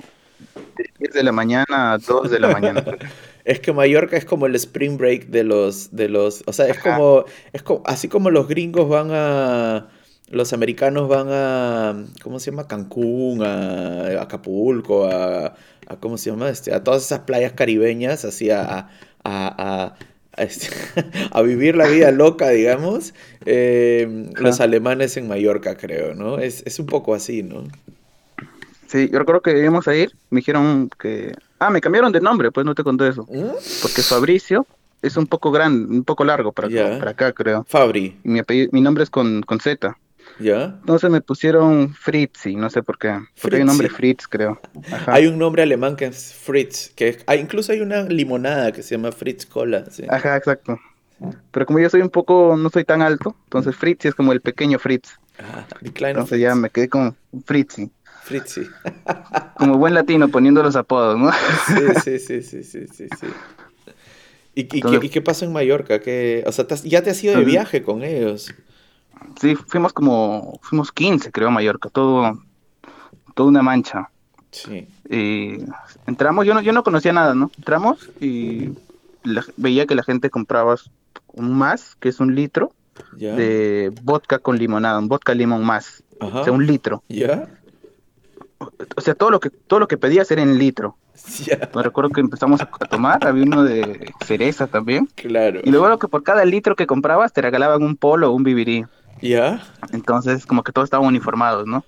[0.76, 2.84] de 10 de la mañana a 2 de la mañana.
[3.44, 6.78] es que Mallorca es como el spring break de los, de los, o sea, es
[6.78, 9.88] como, es como, así como los gringos van a,
[10.28, 12.68] los americanos van a, ¿cómo se llama?
[12.68, 15.54] Cancún, a, Acapulco, a,
[15.86, 16.48] a, ¿cómo se llama?
[16.50, 18.88] Este, a todas esas playas caribeñas, así a,
[19.24, 19.94] a
[20.36, 20.68] este,
[21.30, 26.38] a, vivir la vida loca, digamos, eh, los alemanes en Mallorca, creo, ¿no?
[26.38, 27.64] Es, es un poco así, ¿no?
[28.92, 31.34] Sí, yo recuerdo que íbamos a ir, me dijeron que...
[31.58, 33.22] Ah, me cambiaron de nombre, pues no te conté eso.
[33.22, 33.52] ¿Mm?
[33.80, 34.66] Porque Fabricio
[35.00, 37.64] es un poco grande, un poco largo para, acá, para acá, creo.
[37.66, 38.18] Fabri.
[38.22, 39.96] mi, mi nombre es con, con Z.
[40.38, 40.64] ¿Ya?
[40.80, 43.18] Entonces me pusieron Fritzi, no sé por qué.
[43.40, 44.60] Porque hay un nombre Fritz, creo.
[45.06, 48.96] Hay un nombre alemán que es Fritz, que hay, incluso hay una limonada que se
[48.96, 49.84] llama Fritz Cola.
[50.10, 50.78] Ajá, exacto.
[51.50, 54.42] Pero como yo soy un poco, no soy tan alto, entonces Fritzi es como el
[54.42, 55.18] pequeño Fritz.
[55.38, 57.90] Ajá, entonces ya me quedé con Fritzi.
[58.22, 58.66] Fritzi.
[59.56, 61.30] como buen latino poniendo los apodos, ¿no?
[62.02, 63.26] sí, sí, sí, sí, sí, sí.
[64.54, 66.00] ¿Y, qué, pasó en Mallorca?
[66.00, 68.54] ¿Qué, o sea, ya te has ido de viaje con ellos.
[69.40, 72.38] Sí, fuimos como, fuimos 15 creo a Mallorca, todo,
[73.34, 74.10] toda una mancha.
[74.50, 74.86] Sí.
[75.08, 75.64] Y
[76.06, 77.50] entramos, yo no, yo no conocía nada, ¿no?
[77.56, 78.72] Entramos y
[79.56, 80.76] veía que la gente compraba
[81.32, 82.72] un más, que es un litro,
[83.12, 87.02] de vodka con limonada, un vodka limón más, o sea, un litro.
[87.08, 87.48] ¿Ya?
[88.96, 90.96] O sea, todo lo que todo lo que pedías era en litro.
[91.44, 91.70] Ya.
[91.74, 95.06] Me recuerdo que empezamos a tomar, había uno de cereza también.
[95.14, 95.60] Claro.
[95.62, 98.84] Y luego que por cada litro que comprabas te regalaban un polo o un vivirí.
[99.20, 99.62] ¿Ya?
[99.92, 101.84] Entonces, como que todos estaban uniformados, ¿no?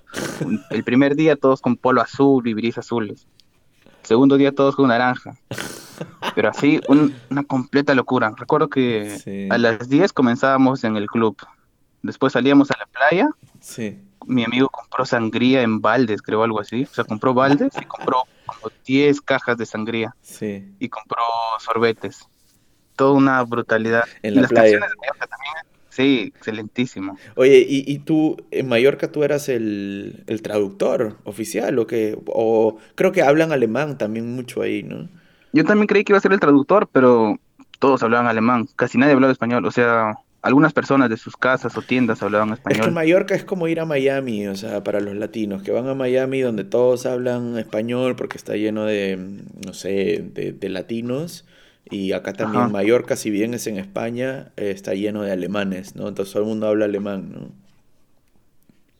[0.71, 3.27] El primer día todos con polo azul, vivirís azules.
[4.03, 5.37] El segundo día todos con naranja.
[6.35, 8.33] Pero así, una completa locura.
[8.37, 11.37] Recuerdo que a las 10 comenzábamos en el club.
[12.03, 13.29] Después salíamos a la playa.
[13.61, 13.99] Sí.
[14.27, 16.85] Mi amigo compró sangría en baldes, creo, algo así.
[16.85, 20.15] O sea, compró baldes y compró como 10 cajas de sangría.
[20.23, 20.75] Sí.
[20.79, 21.23] Y compró
[21.61, 22.29] sorbetes.
[22.97, 24.05] Toda una brutalidad.
[24.23, 24.81] En la playa.
[24.81, 27.17] también Sí, excelentísimo.
[27.37, 33.23] Oye, ¿y, tú en Mallorca tú eras el, traductor oficial o que o creo que
[33.23, 35.09] hablan alemán también mucho ahí, ¿no?
[35.53, 37.39] Yo también creí que iba a ser el traductor, pero
[37.79, 41.83] todos hablaban alemán, casi nadie hablaba español, o sea, algunas personas de sus casas o
[41.83, 42.81] tiendas hablaban español.
[42.81, 45.89] Es que Mallorca es como ir a Miami, o sea, para los latinos, que van
[45.89, 49.17] a Miami donde todos hablan español porque está lleno de,
[49.65, 51.45] no sé, de latinos
[51.91, 56.09] y acá también Mallorca, si bien es en España, está lleno de alemanes, ¿no?
[56.09, 57.49] Entonces todo el mundo habla alemán, ¿no?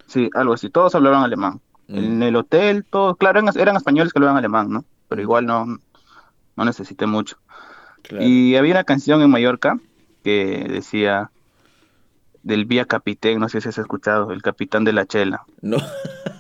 [0.07, 0.69] Sí, algo así.
[0.69, 1.61] Todos hablaban alemán.
[1.89, 1.99] Mm.
[1.99, 4.85] En el hotel, todos, claro, eran, españoles que hablaban alemán, ¿no?
[5.09, 5.25] Pero mm.
[5.25, 5.79] igual no,
[6.57, 7.39] no necesité mucho.
[8.21, 9.79] Y había una canción en Mallorca
[10.23, 11.31] que decía
[12.45, 15.45] del Vía Capitán, no sé si has escuchado, el capitán de la chela.
[15.63, 15.79] No.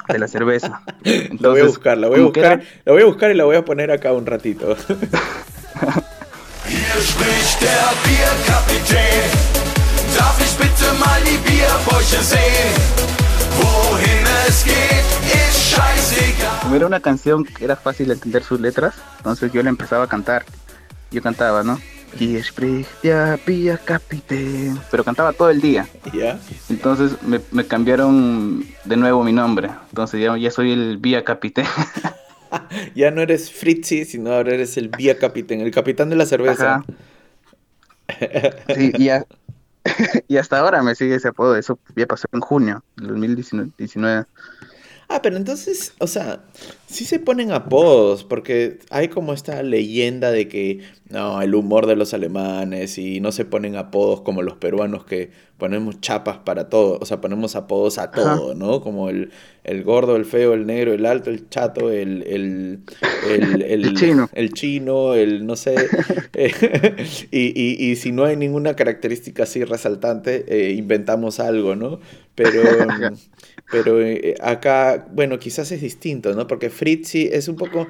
[0.08, 0.82] de la cerveza.
[1.40, 3.56] lo voy a buscar, la voy a buscar, la voy a buscar y la voy
[3.56, 4.76] a poner acá un ratito.
[16.62, 20.04] Como era una canción que era fácil de entender sus letras, entonces yo le empezaba
[20.04, 20.44] a cantar.
[21.10, 21.78] Yo cantaba, ¿no?
[24.90, 25.88] Pero cantaba todo el día.
[26.12, 26.38] ¿Ya?
[26.68, 29.70] Entonces me, cambiaron de nuevo mi nombre.
[29.90, 31.66] Entonces ya, ya soy el Vía Capitán.
[32.94, 36.84] ya no eres Fritzi, sino ahora eres el Vía Capitán, el capitán de la cerveza.
[38.74, 39.26] sí, ya.
[40.28, 41.56] y hasta ahora me sigue ese apodo.
[41.56, 44.24] Eso ya pasó en junio del 2019.
[45.08, 46.40] Ah, pero entonces, o sea,
[46.94, 50.80] sí se ponen apodos, porque hay como esta leyenda de que,
[51.10, 55.30] no, el humor de los alemanes y no se ponen apodos como los peruanos que
[55.58, 58.80] ponemos chapas para todo, o sea, ponemos apodos a todo, ¿no?
[58.80, 59.30] Como el,
[59.84, 62.80] gordo, el feo, el negro, el alto, el chato, el, el,
[63.28, 64.28] el, chino.
[64.32, 65.74] el chino, el no sé.
[67.30, 72.00] y, y, si no hay ninguna característica así resaltante, eh, inventamos algo, ¿no?
[72.34, 72.62] Pero...
[73.70, 76.46] Pero eh, acá, bueno, quizás es distinto, ¿no?
[76.46, 77.86] Porque Fritzi es un poco,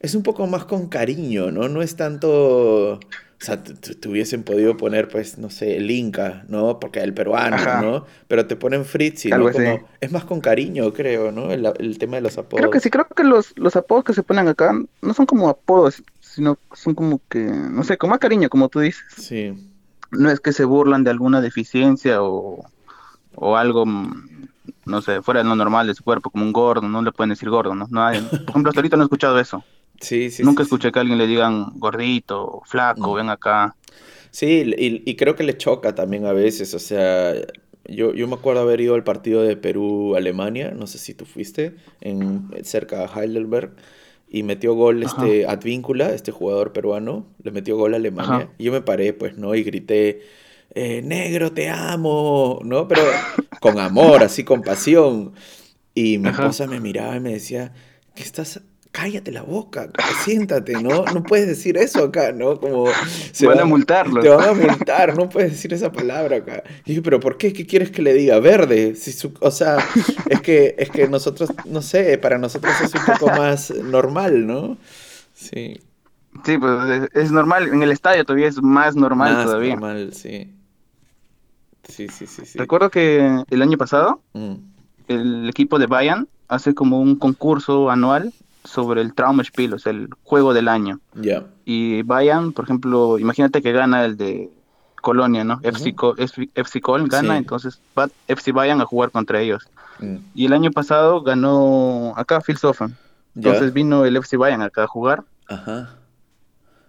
[0.00, 1.68] es un poco más con cariño, ¿no?
[1.68, 2.94] No es tanto...
[2.94, 6.80] O sea, te hubiesen podido poner, pues, no sé, el Inca, ¿no?
[6.80, 8.06] Porque el peruano, ¿no?
[8.26, 9.52] Pero te ponen Fritzi, ¿no?
[9.52, 11.52] Como, es más con cariño, creo, ¿no?
[11.52, 12.62] El, tema de los apodos.
[12.62, 15.48] Creo que sí, creo que los, los apodos que se ponen acá no son como
[15.48, 19.04] apodos, sino son como que, no sé, con más cariño, como tú dices.
[19.16, 19.52] Sí.
[20.10, 22.64] No es que se burlan de alguna deficiencia o,
[23.36, 23.84] o algo
[24.88, 27.30] no sé, fuera de lo normal de su cuerpo, como un gordo, no le pueden
[27.30, 27.86] decir gordo, ¿no?
[27.90, 29.64] no hay, por ejemplo, hasta ahorita no he escuchado eso.
[30.00, 30.44] Sí, sí.
[30.44, 33.74] Nunca escuché que a alguien le digan gordito, flaco, ven acá.
[34.30, 37.34] Sí, y, creo que le choca también a veces, o sea,
[37.84, 41.74] yo, yo me acuerdo haber ido al partido de Perú-Alemania, no sé si tú fuiste,
[42.00, 43.72] en, cerca de Heidelberg,
[44.28, 48.72] y metió gol este Advíncula, este jugador peruano, le metió gol a Alemania, y yo
[48.72, 49.54] me paré, pues, ¿no?
[49.54, 50.20] Y grité,
[50.74, 52.86] eh, negro, te amo, ¿no?
[52.88, 53.02] Pero
[53.60, 55.32] con amor, así con pasión.
[55.94, 57.72] Y mi esposa me miraba y me decía,
[58.14, 58.60] ¿qué estás?
[58.90, 59.90] Cállate la boca,
[60.24, 61.04] siéntate, ¿no?
[61.04, 62.58] No puedes decir eso acá, ¿no?
[62.58, 62.86] Como...
[63.32, 64.22] Se van a multarlo.
[64.22, 66.62] Te van a multar, no puedes decir esa palabra acá.
[66.84, 67.52] Y dije, ¿pero por qué?
[67.52, 68.38] ¿Qué quieres que le diga?
[68.38, 68.94] Verde.
[68.94, 69.78] Si o sea,
[70.30, 74.78] es que, es que nosotros, no sé, para nosotros es un poco más normal, ¿no?
[75.34, 75.80] Sí.
[76.44, 77.68] Sí, pues es normal.
[77.68, 79.74] En el estadio todavía es más normal más todavía.
[79.74, 80.54] normal, sí.
[81.88, 82.58] Sí, sí, sí, sí.
[82.58, 84.54] Recuerdo que el año pasado mm.
[85.08, 88.32] el equipo de Bayern hace como un concurso anual
[88.64, 91.00] sobre el Traumspiel, o sea, el juego del año.
[91.14, 91.44] Ya.
[91.64, 94.50] Y Bayern, por ejemplo, imagínate que gana el de
[95.00, 95.60] Colonia, ¿no?
[95.62, 95.94] FC,
[96.54, 99.68] FC gana, entonces va FC Bayern a jugar contra ellos.
[100.00, 100.16] Mm.
[100.34, 102.96] Y el año pasado ganó acá Phil Sofen.
[103.34, 105.24] Entonces vino el FC Bayern acá a jugar.
[105.46, 105.90] Ajá.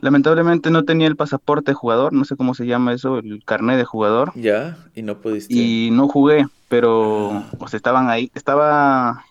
[0.01, 3.77] Lamentablemente no tenía el pasaporte de jugador, no sé cómo se llama eso, el carnet
[3.77, 4.31] de jugador.
[4.35, 5.53] Ya, y no pudiste.
[5.53, 7.51] Y no jugué, pero ah.
[7.59, 9.25] o sea, estaban ahí, estaba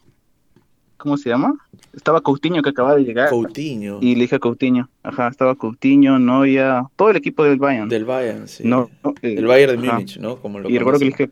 [0.98, 1.54] ¿cómo se llama?
[1.94, 3.30] Estaba Coutinho que acababa de llegar.
[3.30, 3.98] Coutinho.
[4.02, 7.88] Y le dije a Coutinho, ajá, estaba Coutinho, Noia, todo el equipo del Bayern.
[7.88, 8.64] Del Bayern, sí.
[8.66, 8.90] No,
[9.22, 10.36] el Bayern de Múnich, ¿no?
[10.36, 11.30] Como lo y recuerdo que le dije,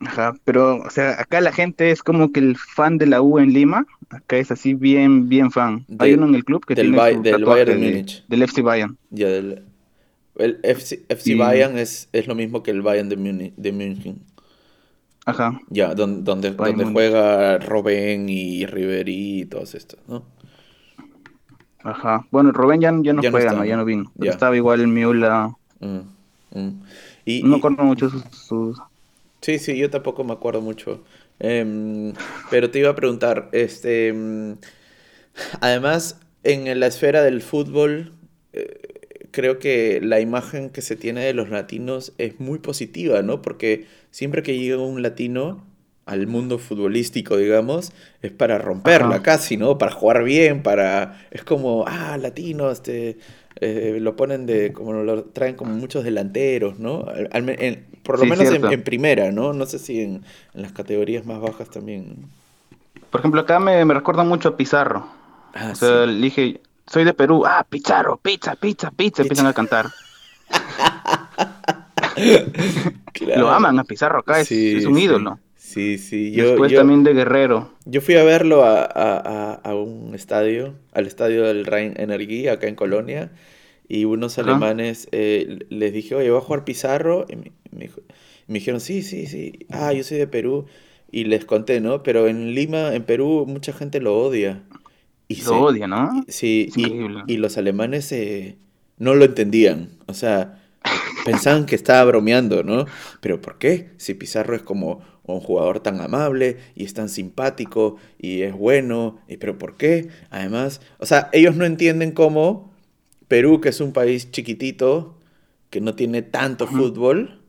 [0.00, 3.38] Ajá, pero, o sea, acá la gente es como que el fan de la U
[3.38, 5.86] en Lima, acá es así bien, bien fan.
[5.98, 8.24] Hay uno en el club que del tiene del Bayern de Múnich.
[8.28, 8.96] Del FC Bayern.
[9.10, 9.62] Ya, del...
[10.38, 13.54] El FC, FC Bayern es, es lo mismo que el Bayern de Múnich.
[13.56, 14.20] De München.
[15.24, 15.60] Ajá.
[15.70, 20.24] Ya, donde, donde, donde juega Robben y Ribery y todos estos, ¿no?
[21.82, 22.26] Ajá.
[22.30, 24.12] Bueno, Robben ya, ya no juega, no, ya no vino.
[24.16, 24.32] Ya.
[24.32, 25.54] Estaba igual el Miula.
[25.80, 26.82] Mm, mm.
[27.24, 28.80] Y, no conozco mucho sus
[29.46, 31.04] Sí, sí, yo tampoco me acuerdo mucho.
[31.38, 32.14] Em,
[32.50, 34.56] pero te iba a preguntar, este, em,
[35.60, 38.12] además, en la esfera del fútbol,
[38.52, 43.40] eh, creo que la imagen que se tiene de los latinos es muy positiva, ¿no?
[43.40, 45.64] Porque siempre que llega un latino
[46.06, 49.78] al mundo futbolístico, digamos, es para romperla casi, ¿no?
[49.78, 51.24] Para jugar bien, para...
[51.30, 53.18] Es como, ah, latino, este...
[53.60, 57.06] Eh, lo ponen de, como lo traen como muchos delanteros, ¿no?
[58.02, 59.54] por lo menos en, primera, ¿no?
[59.54, 62.26] No sé si en, las categorías más bajas también.
[63.10, 65.08] Por ejemplo, acá me, me recuerda mucho a Pizarro.
[65.54, 69.54] Ah, o sea, le dije, soy de Perú, ah, Pizarro, pizza, pizza, pizza, empiezan a
[69.54, 69.86] cantar.
[73.36, 74.50] Lo aman a Pizarro acá, es,
[74.86, 75.38] un ídolo.
[75.66, 76.30] Sí, sí.
[76.30, 77.72] Yo, Después también de Guerrero.
[77.86, 83.32] Yo fui a verlo a, un estadio, al estadio del Rhein Energie, acá en Colonia,
[83.88, 87.26] y unos alemanes eh, les dije, oye, ¿va a jugar Pizarro?
[87.28, 87.90] Y me,
[88.46, 89.66] dijeron, sí, sí, sí.
[89.68, 90.66] Ah, yo soy de Perú.
[91.10, 92.04] y les conté, ¿no?
[92.04, 94.62] Pero en Lima, en Perú, mucha gente lo odia.
[95.26, 96.24] Y lo odia, ¿no?
[96.28, 98.56] Sí, y, los alemanes eh,
[98.98, 99.88] no lo entendían.
[100.06, 100.62] O sea,
[101.24, 102.86] pensaban que estaba bromeando, ¿no?
[103.20, 103.90] Pero ¿por qué?
[103.96, 105.00] Si Pizarro es como
[105.34, 110.08] un jugador tan amable y es tan simpático y es bueno, y pero ¿por qué?
[110.30, 112.72] Además, o sea, ellos no entienden cómo
[113.28, 115.16] Perú, que es un país chiquitito,
[115.70, 117.40] que no tiene tanto fútbol,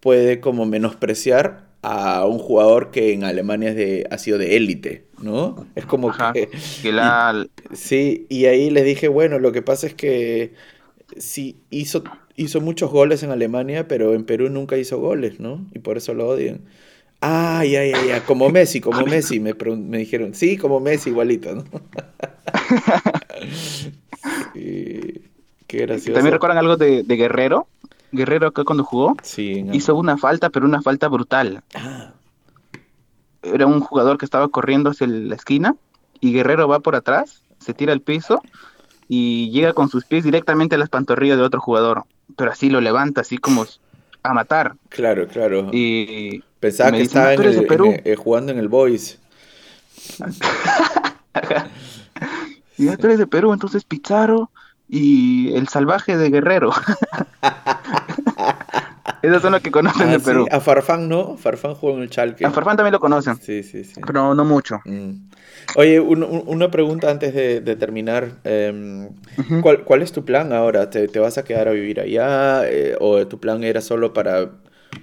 [0.00, 5.06] puede como menospreciar a un jugador que en Alemania es de, ha sido de élite,
[5.20, 5.66] ¿no?
[5.74, 6.48] Es como que...
[7.72, 10.54] sí, y ahí les dije, bueno, lo que pasa es que
[11.16, 12.04] sí hizo,
[12.36, 15.66] hizo muchos goles en Alemania, pero en Perú nunca hizo goles, ¿no?
[15.74, 16.62] Y por eso lo odian.
[17.22, 21.54] Ah, ya, ya, ya, como Messi, como Messi, me, me dijeron, sí, como Messi, igualito,
[21.54, 21.64] ¿no?
[24.54, 25.20] qué
[25.68, 26.14] gracioso.
[26.14, 27.68] ¿También recuerdan algo de, de Guerrero?
[28.12, 31.62] Guerrero acá cuando jugó, sí, hizo una falta, pero una falta brutal.
[31.74, 32.12] Ah.
[33.42, 35.76] Era un jugador que estaba corriendo hacia la esquina
[36.20, 38.42] y Guerrero va por atrás, se tira al piso
[39.08, 42.04] y llega con sus pies directamente a las pantorrillas de otro jugador,
[42.36, 43.66] pero así lo levanta, así como
[44.22, 44.74] a matar.
[44.88, 45.68] Claro, claro.
[45.72, 49.18] Y pensaba que estaba en jugando en el Boys.
[52.78, 54.50] y tú eres de Perú, entonces Pizarro
[54.88, 56.72] y el salvaje de Guerrero.
[59.22, 60.46] Esas son las que conocen ah, de Perú.
[60.50, 62.44] A Farfán no, Farfán jugó en el Chalque.
[62.44, 63.36] A Farfán también lo conocen.
[63.36, 64.00] Sí, sí, sí.
[64.06, 64.80] Pero no mucho.
[64.84, 65.30] Mm.
[65.76, 68.38] Oye, una pregunta antes de, terminar.
[68.44, 69.10] Em,
[69.62, 70.90] ¿cuál, es tu plan ahora?
[70.90, 72.68] ¿Te, vas a quedar a vivir allá?
[72.68, 74.50] Eh, ¿O tu plan era solo para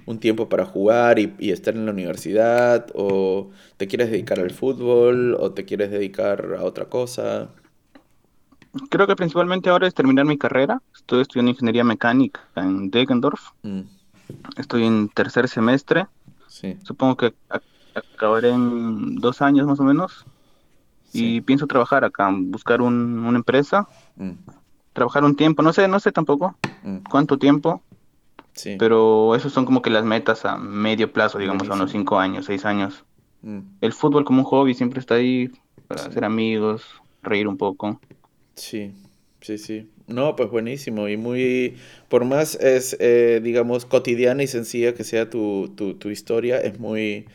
[0.04, 2.86] un tiempo para jugar y, y, estar en la universidad?
[2.94, 5.36] ¿O te quieres dedicar al fútbol?
[5.38, 7.48] ¿O te quieres dedicar a otra cosa?
[8.90, 10.82] Creo que principalmente ahora es terminar mi carrera.
[10.94, 13.50] Estoy estudiando ingeniería mecánica en Degendorf.
[13.62, 13.97] Mm.
[14.56, 16.06] Estoy en tercer semestre.
[16.82, 17.34] Supongo que
[17.94, 20.26] acabaré en dos años más o menos.
[21.12, 23.88] Y pienso trabajar acá, buscar una empresa.
[24.16, 24.32] Mm.
[24.92, 26.98] Trabajar un tiempo, no sé, no sé tampoco mm.
[27.08, 27.82] cuánto tiempo.
[28.78, 32.46] Pero esos son como que las metas a medio plazo, digamos, a unos cinco años,
[32.46, 33.04] seis años.
[33.80, 35.52] El fútbol como un hobby siempre está ahí
[35.86, 36.84] para hacer amigos,
[37.22, 38.00] reír un poco.
[38.54, 38.92] Sí,
[39.40, 39.88] sí, sí.
[40.06, 41.08] No, pues buenísimo.
[41.08, 41.76] Y muy,
[42.08, 46.78] por más es, eh, digamos, cotidiana y sencilla que sea tu, tu, tu, historia, es
[46.78, 47.26] muy,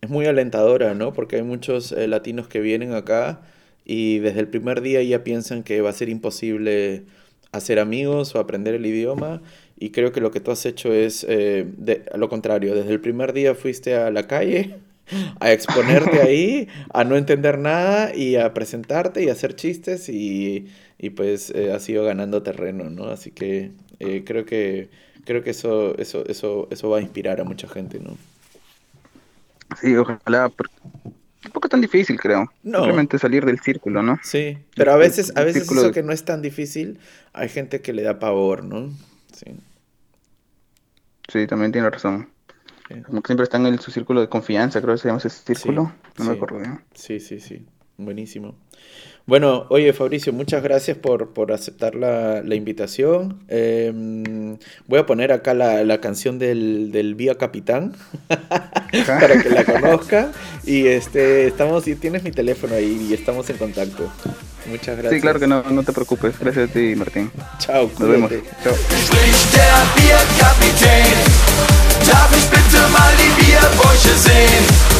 [0.00, 1.12] es muy alentadora, ¿no?
[1.12, 3.40] Porque hay muchos eh, latinos que vienen acá
[3.84, 7.04] y desde el primer día ya piensan que va a ser imposible
[7.52, 9.42] hacer amigos o aprender el idioma.
[9.78, 12.74] Y creo que lo que tú has hecho es eh, de, lo contrario.
[12.74, 14.76] Desde el primer día fuiste a la calle
[15.40, 20.66] a exponerte ahí, a no entender nada y a presentarte y a hacer chistes y,
[21.02, 23.06] y pues eh, has ido ganando terreno, ¿no?
[23.06, 24.90] Así que eh, creo que
[25.24, 28.16] creo que eso, eso, eso, eso va a inspirar a mucha gente, ¿no?
[29.80, 30.52] Sí, ojalá,
[31.42, 32.52] tampoco es tan difícil, creo.
[32.62, 32.78] No.
[32.80, 34.18] Simplemente salir del círculo, ¿no?
[34.22, 36.98] Sí, pero a veces, a veces eso que no es tan difícil,
[37.32, 38.90] hay gente que le da pavor, ¿no?
[39.32, 39.56] Sí.
[41.28, 42.28] Sí, también tiene razón.
[43.06, 45.92] Como que siempre están en su círculo de confianza, creo que se llama ese círculo.
[46.18, 46.80] no me acuerdo bien.
[46.92, 47.64] Sí, sí, sí.
[48.04, 48.54] Buenísimo.
[49.26, 53.44] Bueno, oye Fabricio, muchas gracias por, por aceptar la, la invitación.
[53.48, 54.56] Em,
[54.88, 57.92] voy a poner acá la, la canción del, del, Vía Capitán
[59.06, 60.32] para que la conozca.
[60.64, 64.10] Y este, estamos, y tienes mi teléfono ahí y estamos en contacto.
[64.66, 65.14] Muchas gracias.
[65.14, 66.38] Sí, claro que no, no te preocupes.
[66.38, 67.30] Gracias a ti, Martín.
[67.58, 68.32] Chao, nos vemos.
[68.64, 68.74] Chao.
[72.06, 74.99] Darf ich bitte mal die Bierbäuche sehen?